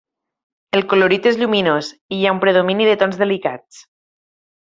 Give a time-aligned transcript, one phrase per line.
[0.77, 3.83] El colorit és lluminós i hi ha un predomini de tons delicats.